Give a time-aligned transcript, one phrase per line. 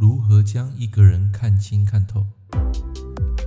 [0.00, 2.24] 如何将一个人看清看透？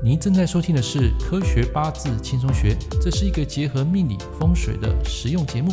[0.03, 5.71] 您正在收听的是《科学八字轻松学》，这是一个结合命理风水的实用节目。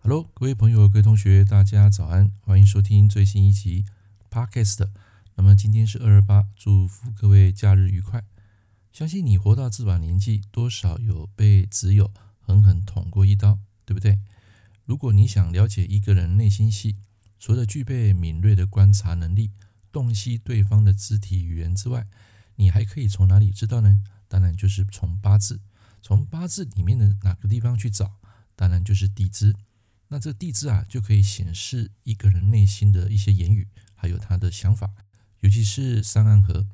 [0.00, 3.84] Hello，各位朋友、各位同学，大家早安，欢迎收听最新一集
[4.28, 4.88] Podcast。
[5.36, 8.24] 那么今天是二二八，祝福各位假日愉快。
[8.90, 12.10] 相信你活到这把年纪，多少有被挚友
[12.40, 14.18] 狠狠捅过一刀，对不对？
[14.84, 16.96] 如果你想了解一个人内心戏，
[17.42, 19.50] 除了具备敏锐的观察能力、
[19.90, 22.06] 洞悉对方的肢体语言之外，
[22.54, 24.00] 你还可以从哪里知道呢？
[24.28, 25.60] 当然就是从八字，
[26.00, 28.20] 从八字里面的哪个地方去找？
[28.54, 29.56] 当然就是地支。
[30.06, 33.66] 那这地支啊，就可以显示一个人内心的一些言语，
[33.96, 34.94] 还有他的想法，
[35.40, 36.68] 尤其是三暗合。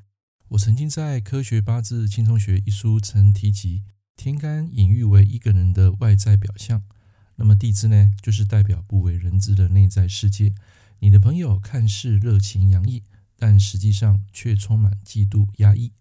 [0.49, 3.81] 我曾经在《科学八字轻松学》一书曾提及，
[4.15, 6.83] 天干隐喻为一个人的外在表象，
[7.39, 10.53] 那么地支呢，就是代表不为人知的内在世界。
[10.99, 13.01] 你的朋友看似热情洋溢，
[13.37, 15.93] 但实际上却充满嫉妒压抑。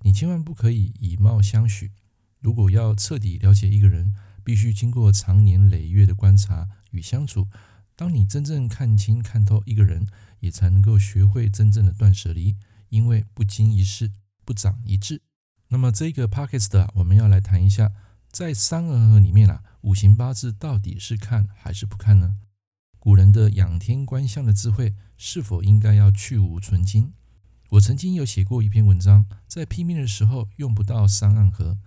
[0.00, 1.92] 你千万不可以以貌相许。
[2.40, 7.48] 如果要彻底了解一个人，必须经过长年累月的观察与相处。
[7.94, 10.06] 当你真正看清看透一个人，
[10.38, 12.56] 也才能够学会真正的断舍离。
[12.88, 14.10] 因为不经一事
[14.46, 15.20] 不长一智。
[15.68, 17.92] 那么这个 podcast 啊，我们要来谈一下，
[18.32, 22.36] 在三合里面啊，五行八字到底是看还是不看呢？
[22.98, 27.12] 古人的仰天观象的智慧，是否应该要去芜存菁？
[27.70, 31.78] 我曾经有写过一篇文章，在批命的时候用不到三暗合，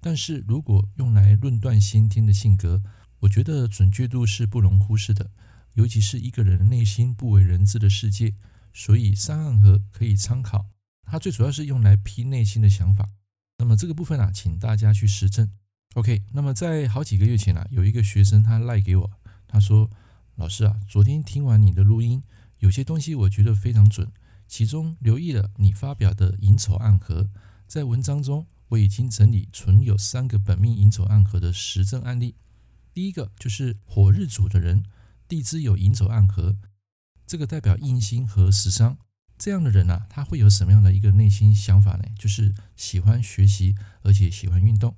[0.00, 2.82] 但是如果用来论断先天的性格，
[3.20, 5.30] 我觉得准确度是不容忽视的，
[5.74, 8.34] 尤其是一个人内心不为人知的世界。
[8.72, 10.66] 所以三暗合可以参考，
[11.02, 13.10] 它最主要是用来批内心的想法。
[13.58, 15.50] 那么这个部分啊，请大家去实证。
[15.94, 19.10] OK，那么在好几个月前啊，有一个学生他赖给我，
[19.46, 19.90] 他说
[20.36, 22.22] ：“老师啊，昨天听完你的录音，
[22.60, 24.10] 有些东西我觉得非常准，
[24.48, 27.28] 其中留意了你发表的寅丑暗合，
[27.66, 32.36] 在文章中我已经整理存有三个本命寅丑暗合的实证案例。
[32.94, 34.84] 第一个就是火日主的人，
[35.28, 36.56] 地支有寅丑暗合。”
[37.26, 38.96] 这个代表印星和食伤，
[39.36, 42.04] 这样的人啊，他会有什么样的一个内心想法呢？
[42.18, 44.96] 就是喜欢学习，而且喜欢运动。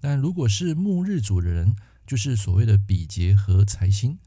[0.00, 4.18] 但如果是木日主的人，就是所谓的比劫和财星，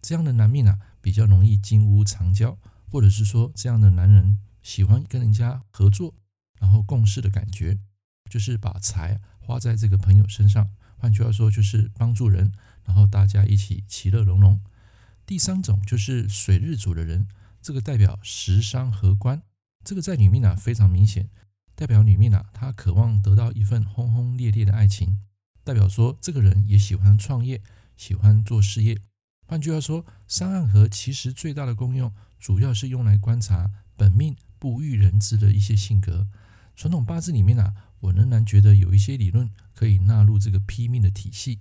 [0.00, 2.58] 这样的男命啊，比较容易金屋藏娇，
[2.90, 6.14] 或者是说这样的男人喜欢跟人家合作，
[6.60, 7.78] 然后共事的感觉，
[8.30, 10.70] 就是把财花在这个朋友身上。
[10.96, 12.52] 换句话说，就是帮助人，
[12.84, 14.60] 然后大家一起其乐融融。
[15.26, 17.26] 第三种就是水日主的人，
[17.60, 19.42] 这个代表食伤合官，
[19.82, 21.28] 这个在女命啊非常明显，
[21.74, 25.18] 代表女命啊她渴望得到一份轰轰烈烈的爱情，
[25.62, 27.62] 代表说这个人也喜欢创业，
[27.96, 28.98] 喜欢做事业。
[29.46, 36.26] 换句话说，三暗合其实最大的功用，主要是用来观察本命不欲人知的一些性格。
[36.74, 41.60] 传统八字里面啊，我仍然觉得有一些理论可以纳入这个批命的体系，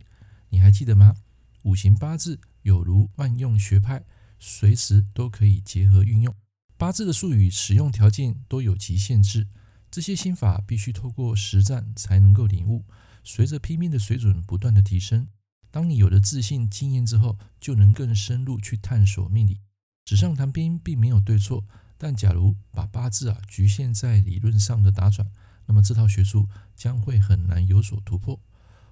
[0.50, 1.16] 你还记得吗？
[1.64, 2.40] 五行八字。
[2.64, 4.06] 有如万用学派，
[4.40, 6.34] 随时都可以结合运用。
[6.78, 9.50] 八字的术语使用条件都有其限制，
[9.94, 12.84] 这些心法必须透过实战才能够领悟。
[13.24, 15.28] 随着拼命的水准不断的提升，
[15.70, 19.62] 当你有了自信经验之后，就能更深入去探索命理。
[20.04, 21.64] 纸上谈兵并没有对错，
[21.96, 25.30] 但假如把八字啊局限在理论上的打转，
[25.68, 28.42] 那么这套学术将会很难有所突破。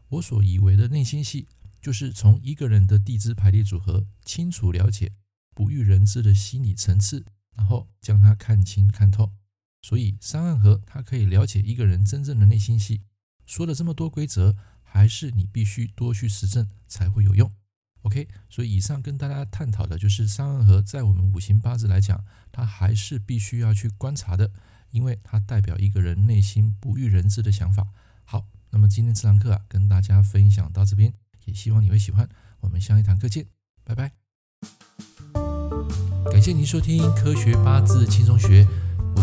[0.10, 1.48] 我所以为的内心戏。
[1.82, 5.14] 就是从一个人的地支排列组合，清楚了解
[5.56, 7.26] 不为人知的心理层次，
[7.56, 9.32] 然后将它看清看透。
[9.82, 13.02] 所以三暗合，它可以了解一个人真正的内心戏。
[13.46, 17.52] 说了这么多规则，还是你必须多去实证才会有用。
[18.04, 24.52] OK，所以以上跟大家探讨的就是三暗合，在我们五行八字来讲，它还是必须要去观察的，
[24.90, 27.88] 因为它代表一个人内心不欲人知的想法。
[28.24, 31.14] 好，那么今天这堂课啊，跟大家分享到这边。
[31.46, 32.30] 也希望你会喜欢，
[32.62, 33.46] 我们下一堂课见，
[33.84, 34.14] 拜拜。
[36.32, 38.64] 感谢您收听《科学八字轻松学》，